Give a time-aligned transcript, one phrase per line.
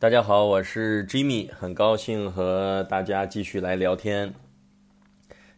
[0.00, 4.32] 大家好，我是 Jimmy，很高兴和大家继续来聊天。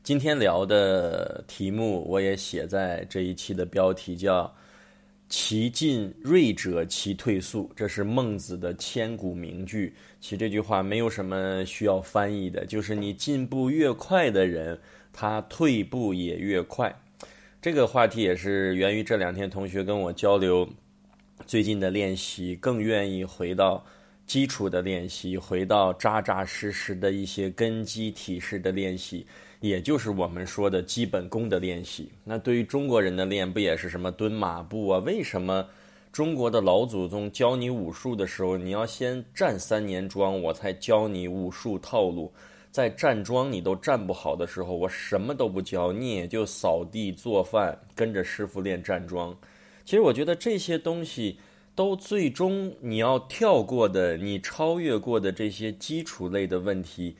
[0.02, 4.52] 今天聊的题目我也写在这一期的标题，叫
[5.30, 9.94] “其进锐者，其退速”，这是孟子的千古名句。
[10.20, 14.80] 其实这句话没有什么需要翻译的，就是你进步越快的人，
[15.12, 16.92] 他退步也越快。
[17.60, 20.68] 这个话题也是源于这两天同学跟我交流，
[21.46, 23.86] 最近的练习更愿意回到。
[24.32, 29.26] 基础的练习，回到扎扎实实的一些根基体式的练习，
[29.60, 32.08] 也就是我们说的基本功的练习。
[32.24, 34.98] 那对于中国人的练，不也是什么蹲马步啊？
[35.00, 35.68] 为什么
[36.10, 42.32] 中国的老祖宗教你武术的时候，你要先站三年桩，我才教你武术套路？
[42.70, 49.36] 在站桩你都站不好的时候，我什么都不教，你也就扫地做饭，跟着师傅练站桩。
[49.84, 51.36] 其实我觉得这些东西。
[51.74, 57.16] 都最终你要跳过的，你超越过的这些基础类的问题，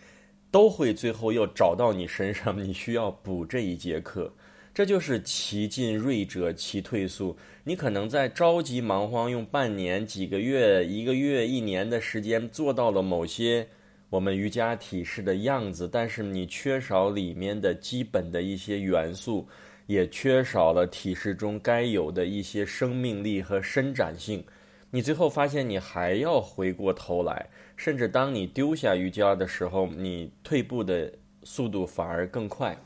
[0.50, 2.62] 都会最后又找到你身上。
[2.62, 4.30] 你需要补这一节课，
[4.74, 7.34] 这就是其进锐者，其退速。
[7.64, 13.66] 你可能在着急忙慌，用半年、几个月、一个月、一年的时间做到了某些
[14.10, 19.48] 我们瑜伽体式的样子，但是你缺少里面的基本的一些元素。
[19.92, 24.42] 也缺少了体式中该有的一些生命力和伸展性，
[24.90, 31.12] 你最后发现你还要回过头来，甚至当你丢下瑜伽的时候，你退步的
[31.44, 32.76] 速度反而更快。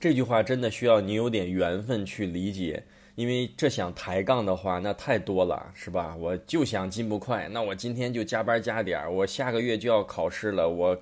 [0.00, 2.82] 这句话真的需要你有点缘分去理解，
[3.14, 6.16] 因为这想抬杠的话那太多了，是吧？
[6.16, 11.00] 我就想进步快，那我今天就加班加点儿，我下个月就要考试了，我。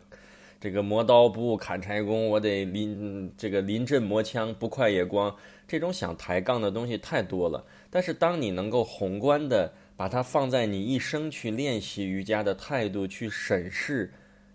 [0.60, 5.34] 这个磨刀不误砍柴工，我得临这个临阵磨枪，不快也光。
[5.66, 7.64] 这种想抬杠的东西太多了。
[7.88, 14.12] 但是当你能够宏观的把它放在你一生去练习瑜伽的态度去审视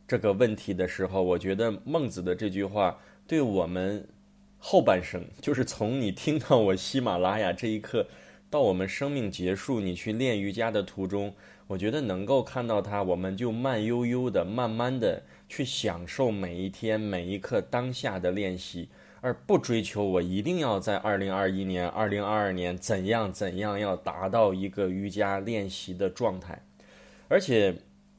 [0.08, 4.08] 这个问题的时候，我觉得孟子的这句话对我们
[4.60, 8.06] 后半生，就是从你听到我喜马拉雅这一刻
[8.52, 11.34] 到我们生命结束，你去练瑜伽的途中，
[11.66, 15.24] 我觉得能够看到它，我们就慢悠悠的、慢慢的。
[15.48, 18.90] 去享受每一天每一刻当下的练习，
[19.22, 26.60] 而不追求我一定要在二零二一年、二零二二年怎样怎样要达到一个瑜伽练习的状态。
[27.28, 27.76] 而且，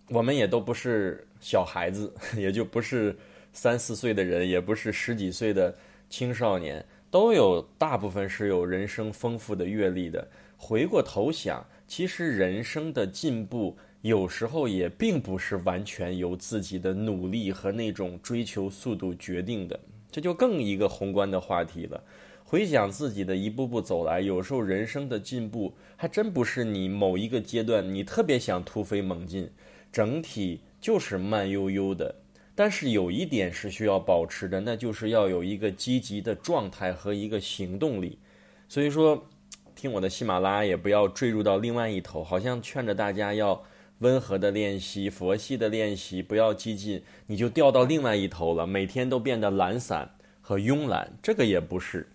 [0.08, 3.16] 我们也都不是小孩子， 也就不是
[3.52, 5.74] 三四岁的人，也不是十几岁的
[6.08, 10.28] 青少年，都有大部分是有人生丰富的阅历的。
[10.56, 13.76] 回过头想，其实人生的进步。
[14.02, 19.80] 有时候也并不是完全由自己的努力和那种追求速度决定的，
[20.12, 22.00] 这就更一个宏观的话题了。
[22.44, 29.50] 回想自己的一步步走来，有时候人生的进步还真不是你某一个阶段你特别想突飞猛进，
[29.90, 32.14] 整体就是慢悠悠的。
[32.54, 38.20] 但是有一点是需要保持的，那就是要有一个积极的状态和一个行动力。
[38.68, 39.26] 所以说，
[39.74, 43.60] 听我的喜马拉雅也不要坠入到另外一头，好像劝着大家要。
[44.00, 48.66] 温和的练习，佛系的练习，不要激进，你就掉到另外一头了。
[48.66, 52.06] 每天都变得懒散和慵懒，这个也不是，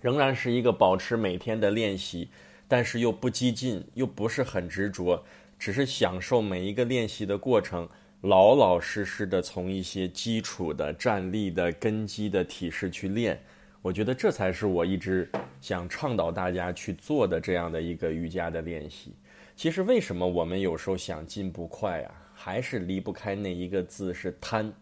[0.00, 2.28] 仍然是一个保持每天的练习，
[2.66, 5.22] 但是又不激进，又不是很执着，
[5.58, 7.86] 只是享受每一个练习的过程，
[8.22, 13.38] 老老实实的从一些基础的站立的根基的体式去练。
[13.82, 15.28] 我觉得这才是我一直
[15.60, 19.12] 想倡导大家去做的这样的一个瑜伽的练习。
[19.54, 24.72] 其实为什么我们有时候想进步快啊，还是离不开那一个字是贪，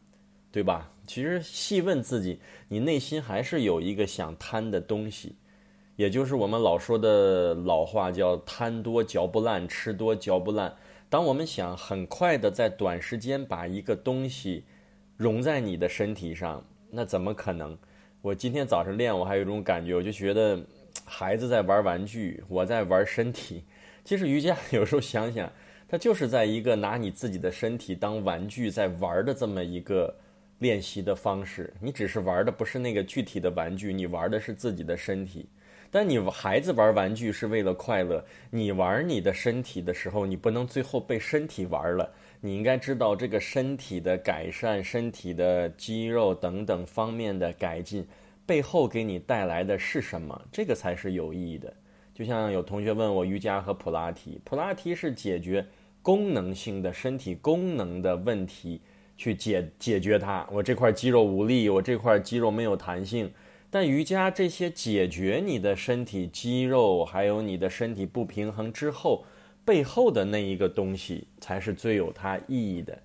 [0.51, 0.91] 对吧？
[1.07, 5.35] 其实细问自己，你内心还是有一个想贪的东西，
[5.97, 10.75] 也就是我们老说的老话叫“贪多嚼不烂，吃多嚼不烂”。
[11.11, 14.65] 当我们想很快的在短时间把一个东西
[15.17, 17.77] 融在你的身体上，那怎么可能？
[18.23, 20.59] 我今天早上练，我还有一种感觉，我就觉得
[21.11, 23.65] 孩子在玩玩具，我在玩身体。
[24.05, 25.51] 其实瑜伽 有时候想想，
[25.89, 30.15] 它就是在一个拿你自己的身体当玩具在玩的这么一个
[30.61, 31.75] 练习的方式。
[31.81, 35.49] 你只是玩的不是那个具体的玩具，你玩的是自己的身体。
[35.91, 42.09] 但你孩子玩玩具是为了快乐，你玩你的身体的时候，你不能最后被身体玩了。
[42.41, 48.07] 你应该知道这个身体的改善、身体的肌肉等等方面的改进
[48.51, 51.73] 背后给你带来的是什么，这个才是有意义的。
[52.13, 55.65] 就像有同学问我瑜伽和普拉提，普拉提是解决
[56.03, 58.81] 功能性的身体功能的问题，
[59.17, 60.45] 去解解决它。
[60.51, 63.31] 我这块肌肉无力，我这块肌肉没有弹性。
[63.71, 69.25] 但瑜伽这些解决你的身体肌肉还有你的身体不平衡之后，
[69.65, 73.01] 背后的那一个东西才是最有它意义的。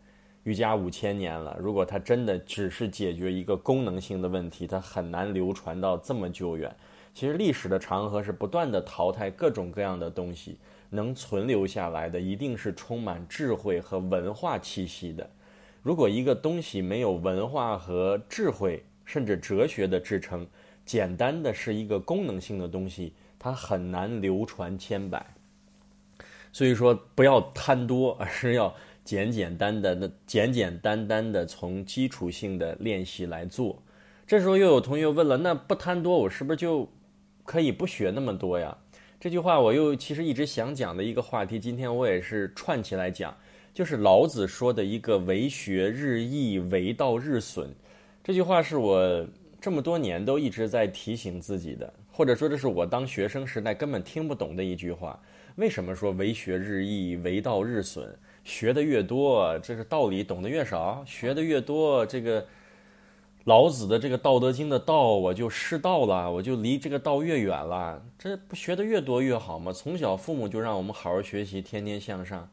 [0.46, 6.74] 瑜伽五千年了，如果它真的只是解决一个功能性的问题，它很难流传到这么久远。
[7.16, 10.60] 其实历史的长河是不断的淘汰各种各样的东西，
[10.92, 15.28] 能存留下来的一定是充满智慧和文化气息的。
[15.82, 20.46] 如果一个东西没有文化和智慧，甚至哲学的支撑，
[20.86, 25.26] 简单的是一个功能性的东西，它很难流传千百。
[26.52, 28.72] 所以说，不要贪多，而是要。
[29.06, 33.82] 简简单单的、简简单单的从基础性的练习来做。
[34.26, 36.90] 这时候又有同学问了：“那不贪多，我是不是就
[37.44, 38.76] 可以不学那么多呀？”
[39.22, 43.36] 这句话我又其实一直想讲的一个话题，今天我也是串起来讲，
[43.74, 47.70] 就是老子说的一个“为学日益，为道日损”。
[48.24, 49.28] 这句话是我
[49.62, 55.20] 这么多年都一直在提醒自己的，或者说这是我当学生时代根本听不懂的一句话。
[55.58, 58.14] 为什么说“为学日益，为道日损”？
[58.46, 62.46] 学的越多，这个道理懂得越少；学的越多，这个
[63.46, 68.02] 老子的这个《道德经》的道，我就失道了，我就离这个道越远了。
[68.20, 69.74] 这不学的越多越好吗？
[69.74, 72.48] 从小父母就让我们好好学习，天天向上。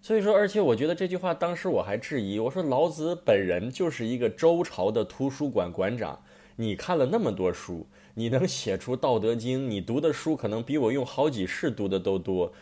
[0.00, 6.20] 所以说，而且我觉得这句话当时我还质疑，我说老子本人就是一个周朝的图书馆馆长，
[6.54, 12.52] 你看了那么多书，你能写出《道德经》，你读的书可能比我用好几世读的都多。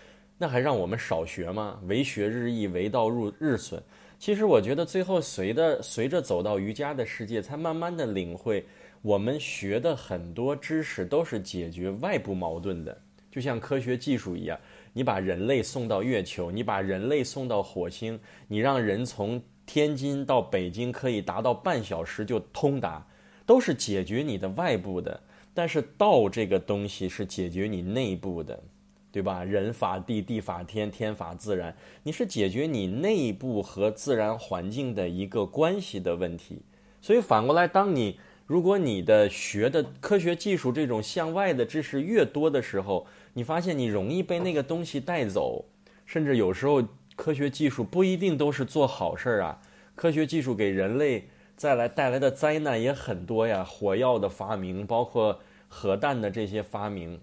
[0.43, 1.79] 那还让我们少学吗？
[1.87, 3.81] 为学日益，为道入日损。
[4.19, 8.67] 其实我觉得最后随着随着走到瑜伽的世界，才慢慢的领会，
[9.03, 13.01] 我们学的很多知识都是解决外部矛盾的，
[13.31, 14.59] 就像科学技术一样。
[14.93, 18.19] 你把人类送到月球，你把人类送到火星，
[18.49, 23.07] 你让人从天津到北京可以达到半小时就通达，
[23.47, 25.21] 都是解决你的外部的。
[25.55, 28.61] 但是道这个东西是解决你内部的。
[29.13, 29.45] 对吧？
[29.45, 31.77] 人法地，地法天，天法自然。
[32.03, 36.63] 你是解决你内部和自然环境的一个关系的问题。
[37.03, 45.67] 所以反过来，当你如果你的学的科学技术这种向外的知识越多的时候，你发现你容易被那个东西带走，
[46.07, 46.83] 甚至有时候
[47.15, 49.61] 科学技术不一定都是做好事儿啊。
[49.95, 55.39] 科学技术给人类再来带来的灾难也很多呀，火药的发明，包括
[55.69, 57.21] 核弹的这些发明。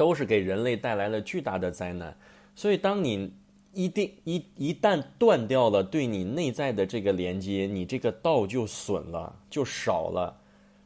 [0.00, 2.16] 都是给人类带来了巨大的灾难，
[2.54, 3.30] 所以当你
[3.74, 10.34] 一定一一旦断掉了对你内在的这个连接，你这个道就损了，就少了。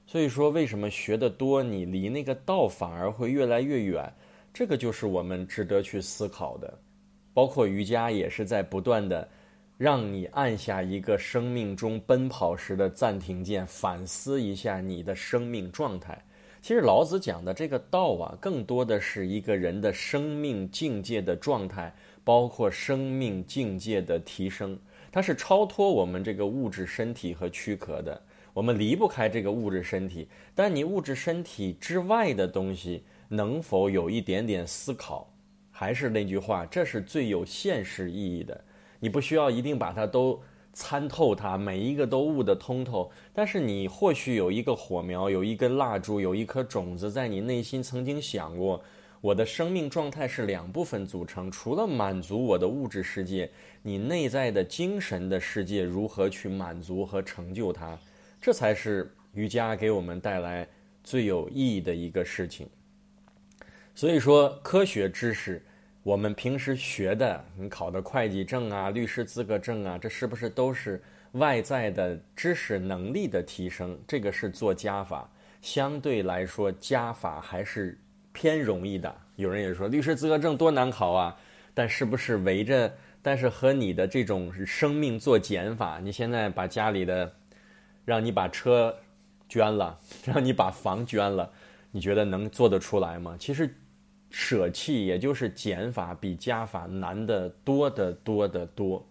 [0.05, 4.13] 所以说，为什么学的多，你离那个道反而会越来越远？
[4.53, 6.77] 这个就是我们值得去思考的。
[7.33, 9.29] 包括瑜伽也是在不断的
[9.79, 16.21] 让你按下一个生命中奔跑时的暂停键，反思一下你的生命状态。
[16.65, 21.95] 其实老子讲的这个道啊，更多的是一个人的生命境界的状态，
[22.25, 24.79] 包括生命境界的提升。
[25.13, 28.19] 它是超脱我们这个物质身体和躯壳的，
[28.55, 30.27] 我们离不开这个物质身体。
[30.55, 35.31] 但你物质身体之外的东西，能否有一点点思考？
[35.71, 38.59] 还是那句话，这是最有现实意义的。
[39.01, 40.41] 你不需要一定把它都。
[40.75, 43.11] 参透它，每一个都悟得通透。
[43.33, 48.83] 但是你或许有一个火苗，有一根蜡烛，有一颗种子，在你内心曾经想过：
[49.21, 53.49] 我的生命状态是两部分组成，除了满足我的物质世界，
[53.83, 57.97] 你内在的精神的世界如何去满足和成就它？
[58.41, 60.69] 这才是瑜伽给我们带来
[61.03, 62.69] 最有意义的一个事情。
[63.95, 65.65] 所以说，科学知识。
[66.05, 73.99] 我们平时学的，你考的会计证啊、律师资格证啊，这是不是都是外在的知识能力的提升？
[74.07, 75.27] 这个是做加法，
[75.63, 77.99] 相对来说加法还是
[78.35, 79.17] 偏容易的。
[79.37, 81.35] 有人也说律师资格证多难考啊，
[81.73, 82.93] 但是不是围着？
[83.23, 87.33] 但是和你的这种生命做减法，你现在把家里的，
[88.05, 88.95] 让你把车
[89.49, 91.51] 捐了，让你把房捐了，
[91.91, 93.37] 你觉得能做得出来吗？
[93.41, 93.75] 其实。
[94.37, 99.07] 舍弃，也就是减法，比加法难得多得多得多。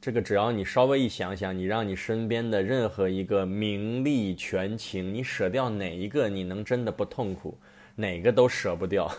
[0.00, 7.58] 这个只要你稍微一想想，你让你身边的任何一个名利权情，你舍掉哪一个，你能真的不痛苦？
[7.96, 9.10] 哪个都舍不掉。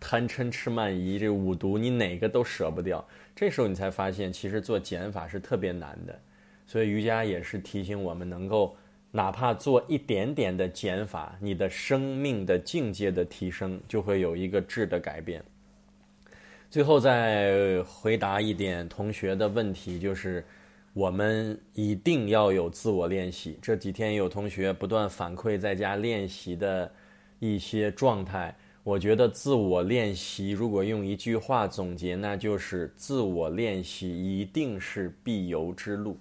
[0.00, 3.06] 贪嗔痴慢疑这五毒，你哪个都舍不掉。
[3.36, 6.20] 这时候你才发现，其实做减法是特别难的。
[6.66, 8.76] 所以瑜伽也是提醒我们，能够。
[9.10, 15.42] 哪怕做一点点的减法，你的生命的境界的提升就会有一个质的改变。
[16.70, 20.44] 最后再回答一点同学的问题，就是
[20.92, 23.58] 我们一定要有自我练习。
[23.62, 26.92] 这几天有同学不断反馈在家练习的
[27.38, 36.18] 一些状态，我觉得自我练习，如果用一句话总结，那就是自我练习一定是必由之路。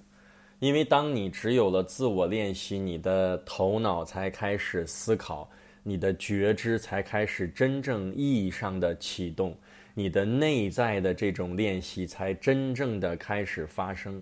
[0.59, 5.47] 因为当你只有了自我练习，你的头脑才开始思考，
[5.83, 9.55] 你的觉知才开始真正意义上的启动，
[9.93, 14.21] 你的内在的这种练习才真正的开始发生。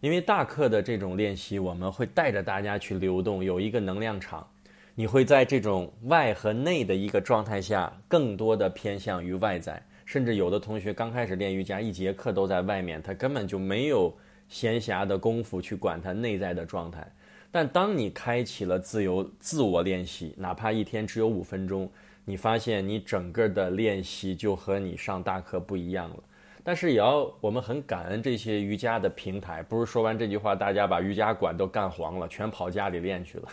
[0.00, 4.46] 因为大课的这种练习，我们会带着大家去流动，有一个能量场。
[4.94, 14.12] 你会在这种外和内的一个状态下，更多的偏向于外在，甚至有的同学刚开始练瑜伽，一节课都在外面，他根本就没有
[14.50, 17.10] 闲暇的功夫去管他内在的状态。
[17.50, 21.90] 但当你开启了自由自我练习，哪怕一天只有五分钟，
[22.24, 26.16] 你发现你整个的练习就和你上大课不一样了。
[26.62, 33.48] 但是也要我们很感恩这些瑜伽的平台，不是说完这句话，大家把瑜伽馆都干黄了，全跑家里练去了。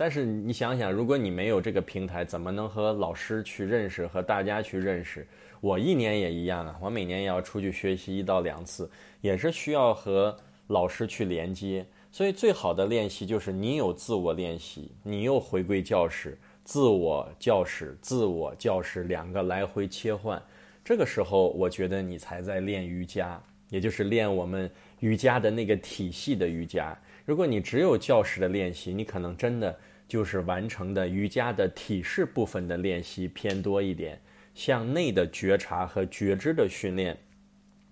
[0.00, 5.26] 但是你想想，如果你没有这个平台，怎么能和老师去认识，和大家去认识？
[5.60, 8.88] 我一年也一样啊，我每年也要出去学习一到两次，
[9.20, 10.36] 也是需要和
[10.68, 11.84] 老师去连接。
[12.12, 20.40] 所以最好的练习就是你有自我练习，你又回归教室，自我教室、自我教室两个来回切换。
[20.84, 26.96] 这个时候，我觉得你才在练瑜伽，也就是练我们瑜伽的那个体系的瑜伽。
[27.28, 29.78] 如果你只有教室的练习，你可能真的。
[30.08, 34.18] 就是完成的瑜伽的体式部分的练习偏多一点，
[34.54, 37.14] 向内的觉察和觉知的训练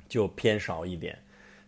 [0.09, 1.15] 就偏少一点，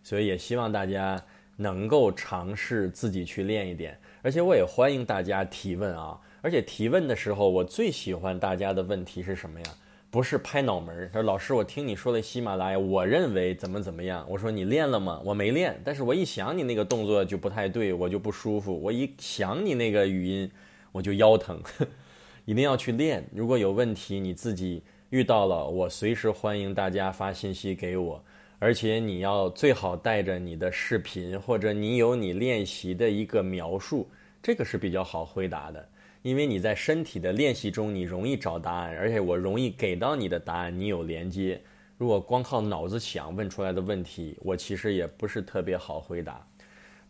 [0.01, 1.23] 所以也希望大家
[1.55, 9.67] 能够尝试自己去练一点，而且我也欢迎大家提问啊，而且提问的时候，我最喜欢大家的问题是什么呀？
[10.11, 14.25] 不是拍脑门儿，说老师，我听你说了喜马拉雅，我认为怎么怎么样。
[14.27, 15.21] 我说你练了吗？
[15.23, 18.75] 我没练，但是我一想你那个动作就不太对，我就不舒服。
[18.81, 20.51] 我一想你那个语音，
[20.91, 21.61] 我就腰疼。
[22.45, 23.23] 一定要去练。
[23.31, 28.23] 如果有问题你自己遇到了，我随时欢迎大家发信息给我。
[28.57, 34.09] 而且你要最好带着你的视频，或者你有你练习的一个描述，
[34.41, 35.87] 这个是比较好回答的。
[36.29, 41.59] 因为你在身体的练习中，你容易找答案，而且我容易给到你的答案，你有连接。
[41.97, 46.45] 如果光靠脑子想问出来的问题，我其实也不是特别好回答。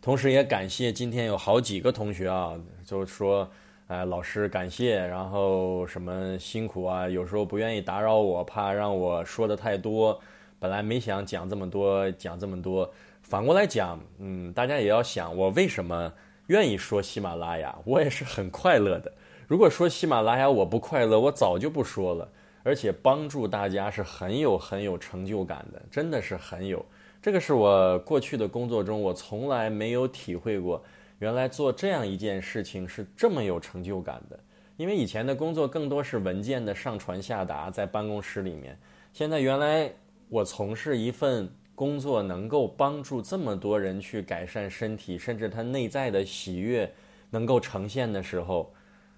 [0.00, 3.46] 同时也感谢今天有好几个同学啊，就是说，
[3.88, 10.18] 哎，老师感谢，然后什么辛苦啊，有时候不愿意打扰我，怕让我说的太多。
[10.58, 12.90] 本来没想讲这么多，讲这么多。
[13.20, 16.10] 反过来讲，嗯，大家也要想我为什么。
[16.50, 19.12] 愿意说喜马拉雅，我也是很快乐的。
[19.46, 22.28] 如果说喜马拉雅我不快乐，我早就不说了。
[22.64, 26.84] 而且帮助大家是很有很有成就感的，真的是很有。
[27.22, 30.82] 这个是我过去的工作中我从来没有体会过，
[31.20, 34.36] 原来做这样一件事情是这么有成就感的。
[34.76, 38.76] 因为以前的工作更多是文件的上传下达，在办公室里面。
[39.12, 39.88] 现在原来
[40.28, 41.48] 我从事一份。
[41.80, 46.92] 工作能够帮助这么多人去改善身体，甚至他内在的喜悦
[47.30, 48.70] 能够呈现的时候，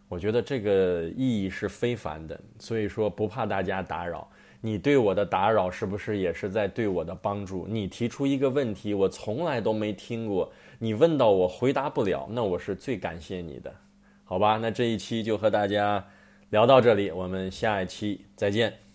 [0.08, 2.40] 我觉得这个意义是非凡的。
[2.60, 7.66] 所以说不怕大家打扰，你对我的打扰是不是也是在对我的帮助？
[7.68, 13.74] 你提出一个问题，我从来都没听过，你问到我回答不了，那我是最感谢你的，
[14.22, 14.56] 好吧？
[14.62, 16.06] 那这一期就和大家
[16.50, 18.91] 聊到这里，我们下一期再见。